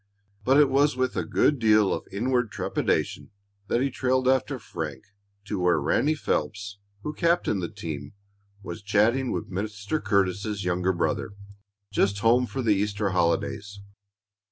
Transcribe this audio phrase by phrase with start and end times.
[0.43, 3.29] But it was with a good deal of inward trepidation
[3.67, 5.03] that he trailed after Frank
[5.45, 8.13] to where Ranny Phelps, who captained the team,
[8.63, 10.03] was chatting with Mr.
[10.03, 11.33] Curtis's younger brother,
[11.93, 13.79] just home for the Easter holidays.